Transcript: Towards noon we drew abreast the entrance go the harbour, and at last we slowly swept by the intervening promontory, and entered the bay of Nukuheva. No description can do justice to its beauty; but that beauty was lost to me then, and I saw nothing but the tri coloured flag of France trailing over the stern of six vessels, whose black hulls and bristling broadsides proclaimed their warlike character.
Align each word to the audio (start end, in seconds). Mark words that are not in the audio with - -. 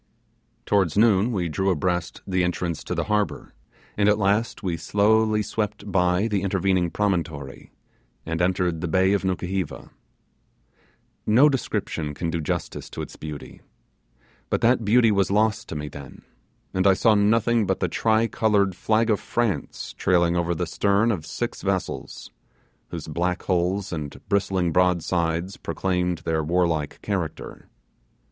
Towards 0.65 0.97
noon 0.97 1.31
we 1.31 1.47
drew 1.47 1.69
abreast 1.69 2.23
the 2.25 2.43
entrance 2.43 2.83
go 2.83 2.95
the 2.95 3.03
harbour, 3.03 3.53
and 3.95 4.09
at 4.09 4.17
last 4.17 4.63
we 4.63 4.75
slowly 4.75 5.43
swept 5.43 5.91
by 5.91 6.27
the 6.27 6.41
intervening 6.41 6.89
promontory, 6.89 7.71
and 8.25 8.41
entered 8.41 8.81
the 8.81 8.87
bay 8.87 9.13
of 9.13 9.23
Nukuheva. 9.23 9.91
No 11.27 11.49
description 11.49 12.15
can 12.15 12.31
do 12.31 12.41
justice 12.41 12.89
to 12.89 13.03
its 13.03 13.15
beauty; 13.15 13.61
but 14.49 14.61
that 14.61 14.83
beauty 14.83 15.11
was 15.11 15.29
lost 15.29 15.69
to 15.69 15.75
me 15.75 15.87
then, 15.87 16.23
and 16.73 16.87
I 16.87 16.95
saw 16.95 17.13
nothing 17.13 17.67
but 17.67 17.79
the 17.79 17.87
tri 17.87 18.25
coloured 18.25 18.73
flag 18.73 19.11
of 19.11 19.19
France 19.19 19.93
trailing 19.95 20.35
over 20.35 20.55
the 20.55 20.65
stern 20.65 21.11
of 21.11 21.27
six 21.27 21.61
vessels, 21.61 22.31
whose 22.87 23.07
black 23.07 23.43
hulls 23.43 23.93
and 23.93 24.19
bristling 24.27 24.71
broadsides 24.71 25.57
proclaimed 25.57 26.23
their 26.25 26.43
warlike 26.43 26.99
character. 27.03 27.69